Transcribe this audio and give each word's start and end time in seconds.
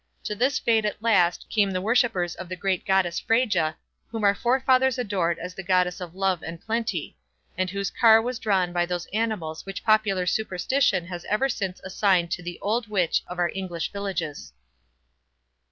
To 0.23 0.33
this 0.33 0.57
fate 0.57 0.83
at 0.83 0.99
last, 1.03 1.45
came 1.47 1.69
the 1.69 1.79
worshippers 1.79 2.33
of 2.33 2.49
the 2.49 2.55
great 2.55 2.87
goddess 2.87 3.19
Freyja, 3.21 3.75
whom 4.09 4.23
our 4.23 4.33
forefathers 4.33 4.97
adored 4.97 5.37
as 5.37 5.53
the 5.53 5.61
goddess 5.61 6.01
of 6.01 6.15
love 6.15 6.41
and 6.41 6.59
plenty; 6.59 7.19
and 7.55 7.69
whose 7.69 7.91
car 7.91 8.19
was 8.19 8.39
drawn 8.39 8.73
by 8.73 8.87
those 8.87 9.05
animals 9.13 9.63
which 9.63 9.83
popular 9.83 10.25
superstition 10.25 11.05
has 11.05 11.23
ever 11.25 11.47
since 11.47 11.81
assigned 11.83 12.31
to 12.31 12.41
the 12.41 12.57
"old 12.63 12.87
witch" 12.87 13.21
of 13.27 13.37
our 13.37 13.51
English 13.53 13.91
villages. 13.91 14.53